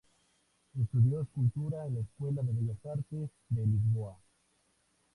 Estudió 0.81 1.21
escultura 1.21 1.85
en 1.85 1.93
la 1.93 1.99
Escuela 1.99 2.41
de 2.41 2.53
Bellas 2.53 2.83
Artes 2.87 3.29
de 3.49 3.67
Lisboa. 3.67 4.17